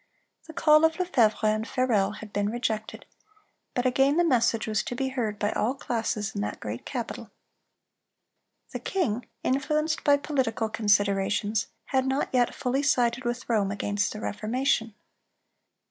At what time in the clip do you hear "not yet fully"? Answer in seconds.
12.07-12.81